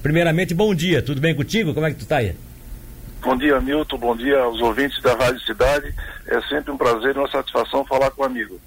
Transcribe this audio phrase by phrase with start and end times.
[0.00, 1.74] Primeiramente, bom dia, tudo bem contigo?
[1.74, 2.36] Como é que tu tá aí?
[3.20, 5.92] Bom dia, Milton, bom dia aos ouvintes da Rádio Cidade.
[6.28, 8.60] É sempre um prazer e uma satisfação falar com o amigo.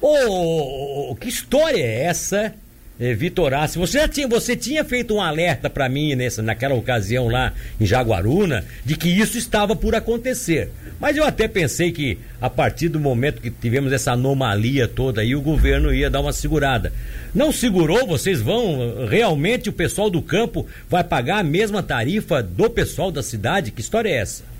[0.00, 2.52] Ô, oh, que história é essa
[2.98, 6.74] é, Vitor Assi, você já tinha, você tinha feito um alerta para mim nessa, naquela
[6.74, 10.70] ocasião lá em Jaguaruna de que isso estava por acontecer.
[10.98, 15.36] Mas eu até pensei que a partir do momento que tivemos essa anomalia toda aí,
[15.36, 16.90] o governo ia dar uma segurada.
[17.34, 18.06] Não segurou?
[18.06, 23.22] Vocês vão realmente o pessoal do campo vai pagar a mesma tarifa do pessoal da
[23.22, 23.70] cidade?
[23.70, 24.55] Que história é essa?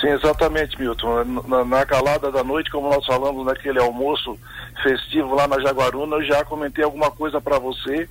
[0.00, 1.24] Sim, exatamente, Milton.
[1.48, 4.38] Na, na, calada da noite, como nós falamos naquele almoço
[4.82, 8.08] festivo lá na Jaguaruna, eu já comentei alguma coisa para você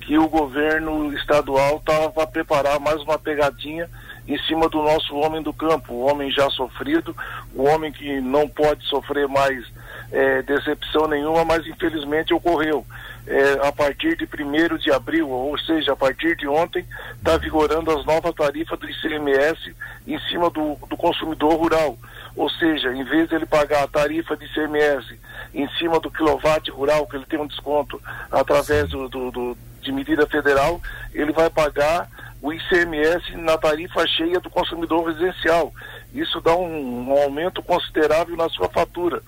[0.00, 3.88] que o governo estadual estava para preparar mais uma pegadinha
[4.28, 7.14] em cima do nosso homem do campo, o homem já sofrido,
[7.54, 9.66] o homem que não pode sofrer mais
[10.12, 12.84] é, decepção nenhuma, mas infelizmente ocorreu.
[13.26, 16.84] É, a partir de 1 de abril, ou seja, a partir de ontem,
[17.16, 19.74] está vigorando as novas tarifas do ICMS
[20.06, 21.98] em cima do, do consumidor rural.
[22.36, 25.18] Ou seja, em vez de ele pagar a tarifa de ICMS
[25.54, 29.92] em cima do quilowatt rural, que ele tem um desconto através do, do, do de
[29.92, 30.80] medida federal,
[31.12, 32.08] ele vai pagar
[32.42, 35.72] o ICMS na tarifa cheia do consumidor residencial.
[36.12, 39.22] Isso dá um, um aumento considerável na sua fatura.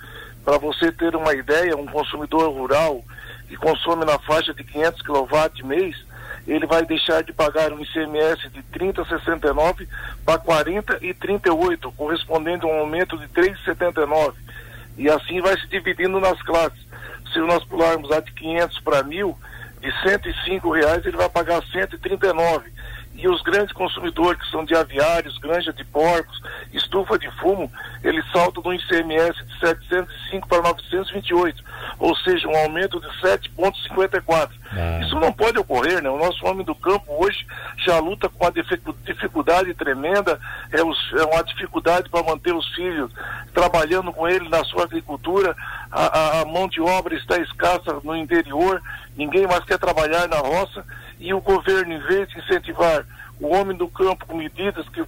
[0.46, 3.04] Para você ter uma ideia, um consumidor rural
[3.48, 5.96] que consome na faixa de 500 kW mês,
[6.46, 9.88] ele vai deixar de pagar um ICMS de 30,69
[10.24, 14.34] para 40 e 38, correspondendo a um aumento de 3,79.
[14.96, 16.86] E assim vai se dividindo nas classes.
[17.32, 19.34] Se nós pularmos a de 500 para 1.000,
[19.80, 22.70] de 105 reais ele vai pagar 139
[23.16, 26.40] e os grandes consumidores, que são de aviários, granja de porcos,
[26.72, 27.70] estufa de fumo,
[28.04, 31.64] eles saltam do ICMS de 705 para 928,
[31.98, 34.50] ou seja, um aumento de 7,54.
[34.72, 35.00] Ah.
[35.02, 36.10] Isso não pode ocorrer, né?
[36.10, 37.46] O nosso homem do campo hoje
[37.78, 38.52] já luta com uma
[39.04, 40.38] dificuldade tremenda,
[40.72, 43.10] é, os, é uma dificuldade para manter os filhos
[43.54, 45.56] trabalhando com ele na sua agricultura,
[45.90, 48.82] a, a, a mão de obra está escassa no interior,
[49.16, 50.84] ninguém mais quer trabalhar na roça
[51.18, 53.04] e o governo, em vez de incentivar
[53.40, 55.04] o homem do campo com medidas que,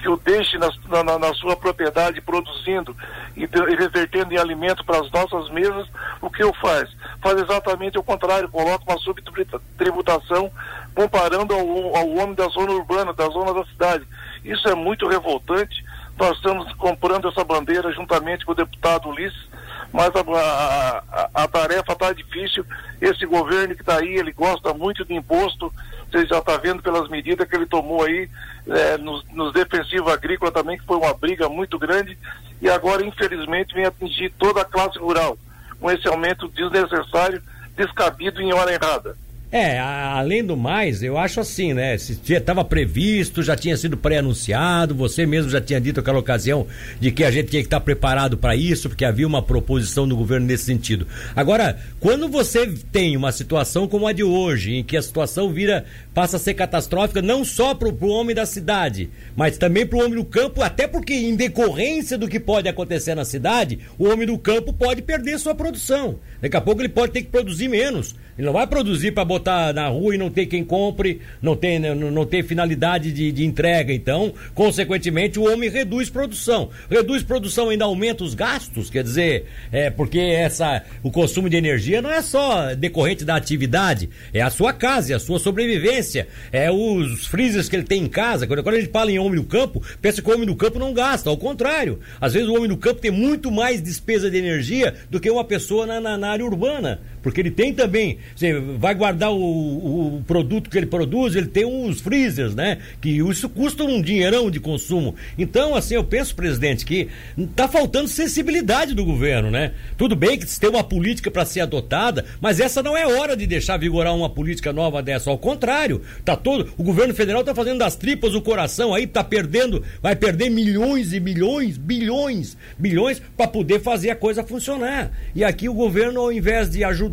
[0.00, 0.68] que o deixe na,
[1.04, 2.96] na, na sua propriedade produzindo
[3.36, 5.86] e, e revertendo em alimento para as nossas mesas,
[6.20, 6.90] o que eu faz?
[7.20, 10.50] Faz exatamente o contrário, coloca uma subtributação
[10.94, 14.04] comparando ao, ao homem da zona urbana, da zona da cidade.
[14.44, 15.84] Isso é muito revoltante.
[16.18, 19.48] Nós estamos comprando essa bandeira juntamente com o deputado Ulisses
[19.92, 22.64] mas a, a, a tarefa está difícil.
[23.00, 25.72] Esse governo que está aí, ele gosta muito de imposto.
[26.10, 28.28] Você já está vendo pelas medidas que ele tomou aí
[28.66, 32.18] é, nos, nos defensivos agrícolas também, que foi uma briga muito grande.
[32.60, 35.38] E agora, infelizmente, vem atingir toda a classe rural,
[35.80, 37.42] com esse aumento desnecessário,
[37.76, 39.16] descabido em hora errada.
[39.50, 41.94] É, além do mais, eu acho assim, né?
[41.94, 46.66] Estava previsto, já tinha sido pré-anunciado, você mesmo já tinha dito naquela ocasião
[47.00, 50.14] de que a gente tinha que estar preparado para isso, porque havia uma proposição do
[50.14, 51.06] governo nesse sentido.
[51.34, 55.86] Agora, quando você tem uma situação como a de hoje, em que a situação vira,
[56.12, 60.02] passa a ser catastrófica não só para o homem da cidade, mas também para o
[60.02, 64.26] homem do campo, até porque em decorrência do que pode acontecer na cidade, o homem
[64.26, 66.18] do campo pode perder sua produção.
[66.38, 68.14] Daqui a pouco ele pode ter que produzir menos.
[68.36, 69.37] Ele não vai produzir para botar
[69.74, 73.44] na rua e não ter quem compre, não tem, não, não tem finalidade de, de,
[73.44, 73.92] entrega.
[73.92, 76.70] Então, consequentemente, o homem reduz produção.
[76.90, 82.02] Reduz produção ainda aumenta os gastos, quer dizer, é porque essa, o consumo de energia
[82.02, 86.70] não é só decorrente da atividade, é a sua casa, é a sua sobrevivência, é
[86.70, 88.46] os freezers que ele tem em casa.
[88.46, 90.78] Quando, quando a gente fala em homem no campo, pensa que o homem no campo
[90.78, 92.00] não gasta, ao contrário.
[92.20, 95.44] Às vezes o homem no campo tem muito mais despesa de energia do que uma
[95.44, 100.22] pessoa na, na, na área urbana, porque ele tem também você vai guardar o, o,
[100.26, 102.78] produto que ele produz, ele tem uns freezers, né?
[103.00, 105.14] Que isso custa um dinheirão de consumo.
[105.36, 107.08] Então, assim, eu penso, presidente, que
[107.56, 109.72] tá faltando sensibilidade do governo, né?
[109.96, 113.46] Tudo bem que tem uma política para ser adotada, mas essa não é hora de
[113.46, 115.30] deixar vigorar uma política nova dessa.
[115.30, 116.72] Ao contrário, tá todo.
[116.76, 121.12] O governo federal tá fazendo das tripas o coração aí, tá perdendo, vai perder milhões
[121.12, 125.10] e milhões, bilhões, bilhões para poder fazer a coisa funcionar.
[125.34, 127.07] E aqui o governo, ao invés de ajudar,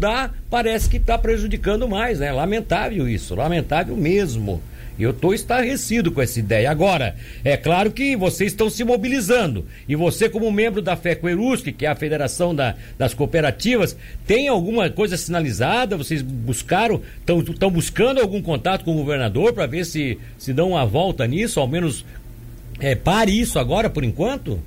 [0.50, 2.32] parece que está prejudicando mais, né?
[2.32, 4.62] Lamentável isso, lamentável mesmo.
[4.98, 6.72] Eu estou estarrecido com essa ideia.
[6.72, 9.66] Agora, é claro que vocês estão se mobilizando.
[9.90, 14.90] E você, como membro da FECOERUSC, que é a Federação da, das Cooperativas, tem alguma
[14.90, 15.98] coisa sinalizada?
[15.98, 20.86] Vocês buscaram, estão buscando algum contato com o governador para ver se, se dão uma
[20.86, 21.60] volta nisso?
[21.60, 22.06] Ao menos
[22.80, 24.62] é, pare isso agora, por enquanto?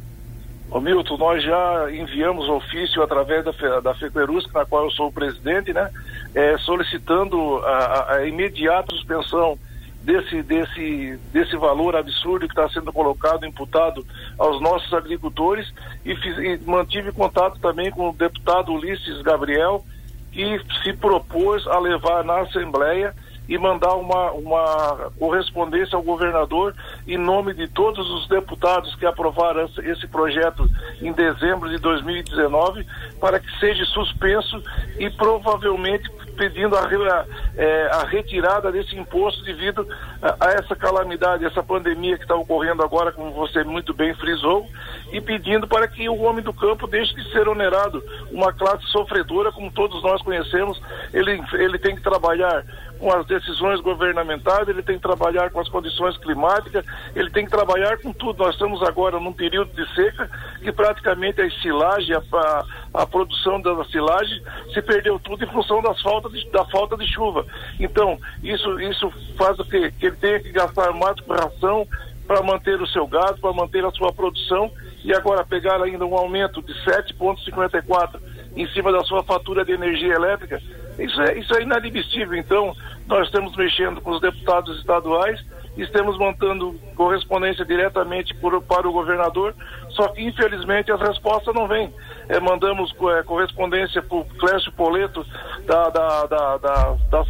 [0.71, 5.73] Ô Milton, nós já enviamos ofício através da, da na qual eu sou o presidente,
[5.73, 5.91] né?
[6.35, 9.59] É, solicitando a, a, a, imediata suspensão
[10.03, 14.07] desse, desse, desse valor absurdo que está sendo colocado, imputado
[14.39, 15.73] aos nossos agricultores
[16.05, 19.83] e, fiz, e mantive contato também com o deputado Ulisses Gabriel,
[20.31, 23.15] que se propôs a levar na Assembleia
[23.49, 26.75] e mandar uma, uma correspondência ao governador
[27.07, 30.69] em nome de todos os deputados que aprovaram esse projeto
[31.01, 32.87] em dezembro de 2019
[33.19, 34.63] para que seja suspenso
[34.99, 39.87] e provavelmente pedindo a, a, é, a retirada desse imposto devido
[40.23, 44.67] a, a, essa calamidade, essa pandemia que está ocorrendo agora, como você muito bem frisou,
[45.13, 49.51] e pedindo para que o homem do campo deixe de ser onerado, uma classe sofredora,
[49.51, 50.81] como todos nós conhecemos,
[51.13, 52.65] ele, ele tem que trabalhar
[52.99, 56.85] com as decisões governamentais, ele tem que trabalhar com as condições climáticas,
[57.15, 58.43] ele tem que trabalhar com tudo.
[58.43, 60.29] Nós estamos agora num período de seca
[60.63, 62.65] que praticamente a estilagem, a, a,
[63.03, 64.43] a produção da silagem
[64.73, 67.47] se perdeu tudo em função das falta de, da falta de chuva.
[67.79, 69.93] Então, isso, isso faz o quê?
[69.99, 71.87] Que ele tenha que gastar mais com ração
[72.27, 74.71] para manter o seu gado, para manter a sua produção
[75.03, 78.21] e agora pegar ainda um aumento de 7,54
[78.55, 80.61] em cima da sua fatura de energia elétrica,
[80.99, 82.35] isso é, isso é inadmissível.
[82.35, 82.75] Então,
[83.07, 85.41] nós estamos mexendo com os deputados estaduais,
[85.77, 89.55] estamos montando correspondência diretamente por, para o governador,
[89.91, 91.93] só que infelizmente as respostas não vêm.
[92.29, 95.25] É, mandamos é, correspondência para o Clécio Poleto
[95.65, 97.25] da, da, da, da, da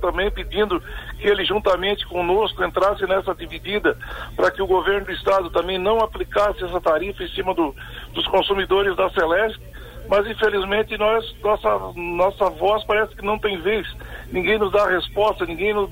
[0.00, 0.82] também pedindo
[1.18, 3.96] que ele juntamente conosco entrasse nessa dividida
[4.36, 7.74] para que o governo do estado também não aplicasse essa tarifa em cima do,
[8.12, 9.71] dos consumidores da Celeste
[10.08, 13.86] mas infelizmente nós, nossa, nossa voz parece que não tem vez.
[14.30, 15.90] Ninguém nos dá resposta, ninguém nos,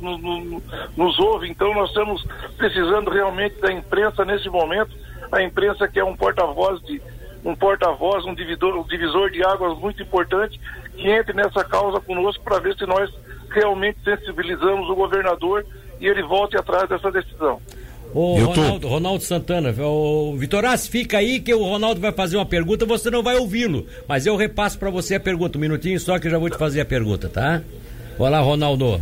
[0.97, 2.25] nos, ouve, então nós estamos
[2.57, 4.95] precisando realmente da imprensa nesse momento,
[5.31, 7.01] a imprensa que é um porta-voz de
[7.45, 10.61] um porta-voz, um divisor, um divisor de águas muito importante,
[10.97, 13.11] que entre nessa causa conosco para ver se nós
[13.51, 15.65] realmente sensibilizamos o governador
[15.99, 17.61] e ele volte atrás dessa decisão.
[18.13, 22.85] Ô, Ronaldo, Ronaldo Santana, o Vitorás, fica aí que o Ronaldo vai fazer uma pergunta,
[22.85, 26.27] você não vai ouvi-lo, mas eu repasso para você a pergunta, um minutinho só que
[26.27, 27.63] eu já vou te fazer a pergunta, tá?
[28.19, 29.01] Olá, Ronaldo.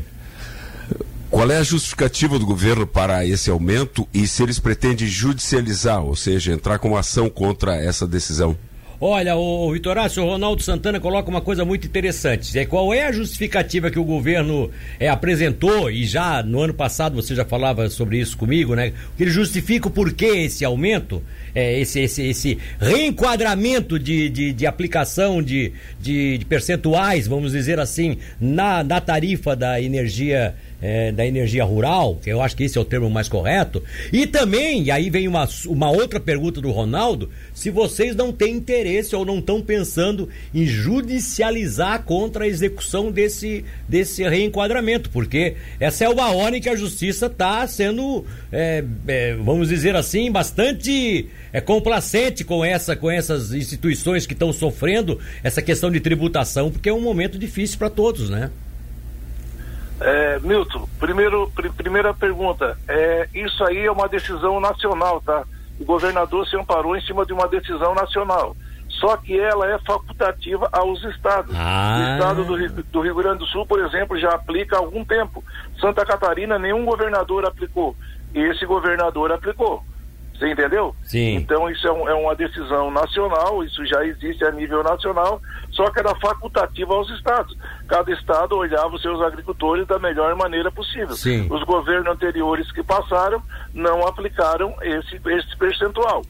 [1.31, 6.17] Qual é a justificativa do governo para esse aumento e se eles pretendem judicializar, ou
[6.17, 8.57] seja, entrar com ação contra essa decisão?
[9.01, 12.59] Olha, o, o Vitorácio, o Ronaldo Santana coloca uma coisa muito interessante.
[12.59, 17.15] É, qual é a justificativa que o governo é, apresentou, e já no ano passado
[17.15, 18.93] você já falava sobre isso comigo, né?
[19.19, 21.23] Ele justifica o porquê esse aumento,
[21.55, 27.79] é, esse, esse, esse reenquadramento de, de, de aplicação de, de, de, percentuais, vamos dizer
[27.79, 32.79] assim, na, na tarifa da energia é, da energia rural, que eu acho que esse
[32.79, 33.83] é o termo mais correto,
[34.13, 38.55] e também, e aí vem uma, uma outra pergunta do Ronaldo, se vocês não têm
[38.55, 46.05] interesse ou não estão pensando em judicializar contra a execução desse, desse reenquadramento, porque essa
[46.05, 51.27] é uma hora em que a justiça está sendo, é, é, vamos dizer assim, bastante
[51.53, 56.89] é, complacente com, essa, com essas instituições que estão sofrendo essa questão de tributação, porque
[56.89, 58.51] é um momento difícil para todos, né?
[60.01, 62.79] É, Milton, primeiro, pr primeira pergunta.
[62.87, 65.45] É, isso aí é uma decisão nacional, tá?
[65.81, 68.57] O governador se amparou em cima de uma decisão nacional.
[68.89, 71.55] Só que ela é facultativa aos estados.
[71.57, 71.99] Ah.
[71.99, 75.05] O estado do Rio, do Rio Grande do Sul, por exemplo, já aplica há algum
[75.05, 75.45] tempo.
[75.81, 77.95] Santa Catarina, nenhum governador aplicou.
[78.35, 79.85] Esse governador aplicou.
[80.39, 80.95] Você entendeu?
[81.03, 81.35] Sim.
[81.35, 85.43] Então isso é, um, é, uma decisão nacional, isso já existe a nível nacional,
[85.73, 87.57] só que era facultativa aos estados.
[87.89, 91.17] Cada estado olhava os seus agricultores da melhor maneira possível.
[91.17, 91.49] Sim.
[91.51, 93.43] Os governos anteriores que passaram
[93.75, 96.23] não aplicaram esse, esse percentual.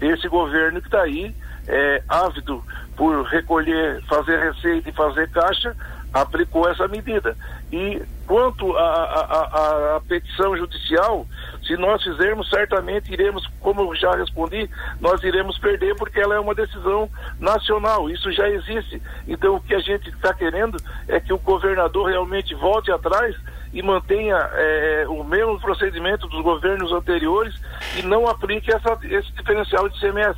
[0.00, 1.34] Esse governo que está aí,
[1.66, 2.62] é, ávido
[2.96, 5.74] por recolher, fazer receita e fazer caixa,
[6.12, 7.36] aplicou essa medida.
[7.72, 11.26] E quanto à petição judicial,
[11.68, 16.54] se nós fizermos, certamente iremos, como já respondi, nós iremos perder porque ela é uma
[16.54, 19.00] decisão nacional, isso já existe.
[19.28, 23.36] Então o que a gente está querendo é que o governador realmente volte atrás
[23.70, 27.54] e mantenha é, o mesmo procedimento dos governos anteriores
[27.98, 30.36] e não aplique essa, esse diferencial de CMS.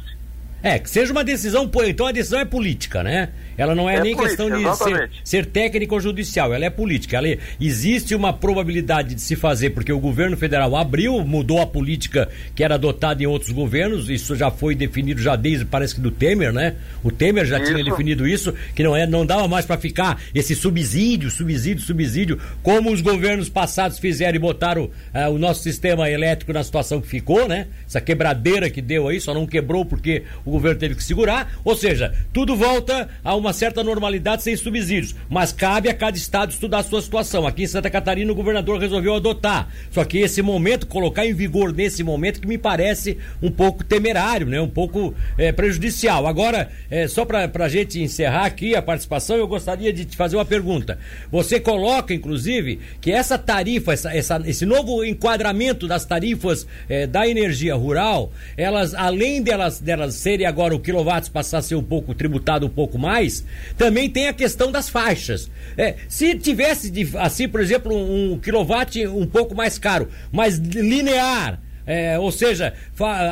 [0.62, 3.30] É, que seja uma decisão, então a decisão é política, né?
[3.60, 6.70] Ela não é, é nem política, questão de ser, ser, técnico ou judicial, ela é
[6.70, 7.18] política.
[7.18, 11.66] Ela é, existe uma probabilidade de se fazer, porque o governo federal abriu, mudou a
[11.66, 16.00] política que era adotada em outros governos, isso já foi definido já desde, parece que
[16.00, 16.76] do Temer, né?
[17.04, 17.70] O Temer já isso.
[17.70, 22.40] tinha definido isso, que não, é, não dava mais para ficar esse subsídio, subsídio, subsídio,
[22.62, 27.08] como os governos passados fizeram e botaram uh, o nosso sistema elétrico na situação que
[27.08, 27.66] ficou, né?
[27.86, 31.52] Essa quebradeira que deu aí, só não quebrou porque o governo teve que segurar.
[31.62, 36.16] Ou seja, tudo volta a uma uma certa normalidade sem subsídios, mas cabe a cada
[36.16, 37.47] estado estudar a sua situação.
[37.47, 39.69] Aqui em Santa Catarina o governador resolveu adotar.
[39.90, 44.47] Só que esse momento, colocar em vigor nesse momento, que me parece um pouco temerário,
[44.47, 44.61] né?
[44.61, 46.28] Um pouco é, prejudicial.
[46.28, 50.37] Agora, é, só para a gente encerrar aqui a participação, eu gostaria de te fazer
[50.37, 50.97] uma pergunta.
[51.33, 57.26] Você coloca, inclusive, que essa tarifa, essa, essa, esse novo enquadramento das tarifas é, da
[57.26, 62.14] energia rural, elas, além delas, delas serem agora o quilowatts passar a ser um pouco
[62.14, 63.39] tributado um pouco mais,
[63.76, 65.50] também tem a questão das faixas.
[65.76, 70.59] É, se tivesse, de, assim, por exemplo, um, um quilowatt um pouco mais caro, mas
[70.59, 72.75] linear, é, ou seja,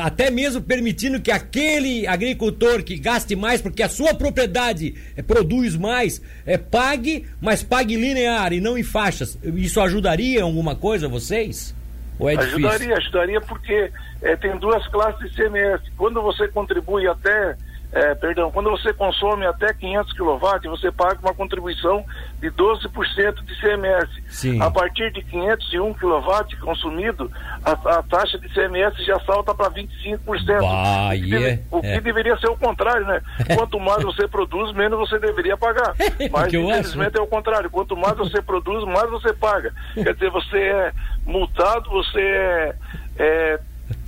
[0.01, 5.75] até mesmo permitindo que aquele agricultor que gaste mais, porque a sua propriedade é, produz
[5.75, 9.37] mais, é, pague, mas pague linear e não em faixas.
[9.43, 11.75] Isso ajudaria alguma coisa vocês?
[12.19, 12.97] Ou é ajudaria, difícil?
[12.97, 15.81] ajudaria porque é, tem duas classes de CMS.
[15.95, 17.55] Quando você contribui até
[17.91, 22.05] é, perdão, quando você consome até 500 kW, você paga uma contribuição
[22.39, 24.09] de 12% de CMS.
[24.29, 24.61] Sim.
[24.61, 27.31] A partir de 501 kW consumido,
[27.65, 30.19] a, a taxa de CMS já salta para 25%.
[30.61, 31.61] Bah, o que, yeah.
[31.71, 32.01] o que é.
[32.01, 33.21] deveria ser o contrário, né?
[33.57, 35.95] Quanto mais você produz, menos você deveria pagar.
[36.31, 37.71] Mas infelizmente é o contrário.
[37.71, 39.73] Quanto mais você produz, mais você paga.
[39.95, 40.93] Quer dizer, você é
[41.25, 42.75] multado, você é,
[43.17, 43.59] é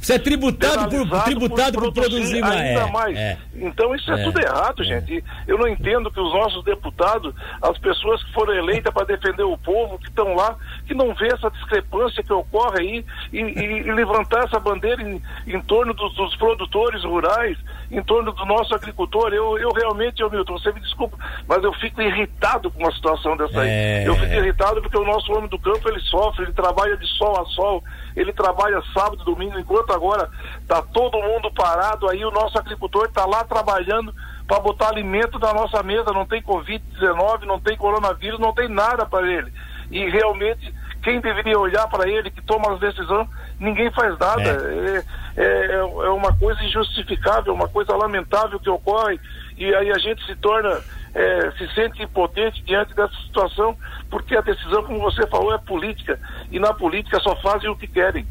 [0.01, 3.15] você é tributado por, tributado por, por produzir, ainda é, mais.
[3.15, 4.85] É, então isso é, é tudo errado, é.
[4.85, 5.23] gente.
[5.47, 9.55] Eu não entendo que os nossos deputados, as pessoas que foram eleitas para defender o
[9.57, 13.91] povo, que estão lá, que não vê essa discrepância que ocorre aí e, e, e
[13.91, 17.57] levantar essa bandeira em, em torno dos, dos, produtores rurais,
[17.89, 19.33] em torno do nosso agricultor.
[19.33, 23.37] Eu, eu realmente, eu, Milton, você me desculpa, mas eu fico irritado com uma situação
[23.37, 23.69] dessa aí.
[23.69, 24.03] É.
[24.07, 27.39] Eu fico irritado porque o nosso homem do campo ele sofre, ele trabalha de sol
[27.39, 27.83] a sol,
[28.15, 33.25] ele trabalha sábado, domingo, enquanto agora está todo mundo parado, aí o nosso agricultor está
[33.25, 34.13] lá trabalhando
[34.47, 39.05] para botar alimento na nossa mesa, não tem Covid-19, não tem coronavírus, não tem nada
[39.05, 39.51] para ele.
[39.91, 43.27] E realmente, quem deveria olhar para ele, que toma as decisões,
[43.59, 44.41] ninguém faz nada.
[44.41, 45.03] É.
[45.37, 49.19] É, é, é uma coisa injustificável, uma coisa lamentável que ocorre,
[49.57, 50.81] e aí a gente se torna
[51.13, 53.77] é, se sente impotente diante dessa situação,
[54.09, 56.19] porque a decisão, como você falou, é política.
[56.49, 58.25] E na política só fazem o que querem.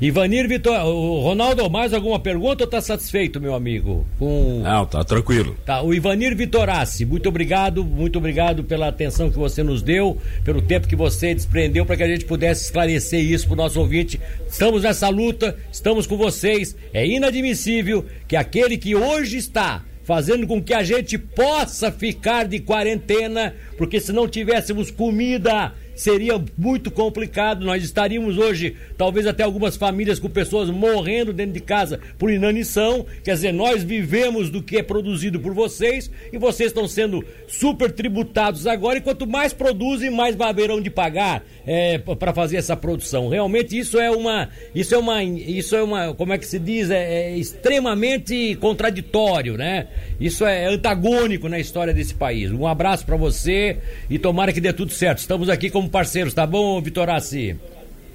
[0.00, 4.06] Ivanir Vitor, o Ronaldo, mais alguma pergunta ou tá satisfeito, meu amigo?
[4.16, 4.60] Com...
[4.62, 5.56] Não, tá tranquilo.
[5.66, 10.62] Tá, o Ivanir Vitorassi, muito obrigado, muito obrigado pela atenção que você nos deu, pelo
[10.62, 14.20] tempo que você desprendeu para que a gente pudesse esclarecer isso para o nosso ouvinte.
[14.48, 16.76] Estamos nessa luta, estamos com vocês.
[16.94, 22.60] É inadmissível que aquele que hoje está fazendo com que a gente possa ficar de
[22.60, 27.66] quarentena, porque se não tivéssemos comida seria muito complicado.
[27.66, 33.04] Nós estaríamos hoje, talvez até algumas famílias com pessoas morrendo dentro de casa por inanição.
[33.24, 37.90] Quer dizer, nós vivemos do que é produzido por vocês e vocês estão sendo super
[37.90, 38.98] tributados agora.
[38.98, 43.28] E quanto mais produzem, mais baberão de pagar é, para fazer essa produção.
[43.28, 46.90] Realmente isso é uma, isso é uma, isso é uma, como é que se diz,
[46.90, 49.88] é, é extremamente contraditório, né?
[50.20, 52.52] Isso é antagônico na história desse país.
[52.52, 53.78] Um abraço para você
[54.08, 55.18] e tomara que dê tudo certo.
[55.18, 57.56] Estamos aqui como parceiros, tá bom, Vitorassi?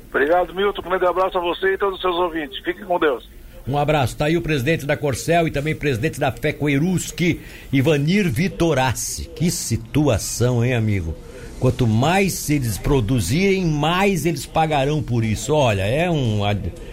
[0.09, 0.81] Obrigado, Milton.
[0.85, 2.59] Um grande abraço a você e todos os seus ouvintes.
[2.63, 3.27] Fiquem com Deus.
[3.67, 4.15] Um abraço.
[4.15, 9.29] Tá aí o presidente da Corcel e também presidente da FECOERUSC, Ivanir Vitorassi.
[9.29, 11.15] Que situação, hein, amigo?
[11.59, 15.53] Quanto mais eles produzirem, mais eles pagarão por isso.
[15.53, 16.41] Olha, é um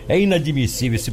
[0.08, 1.10] é inadmissível esse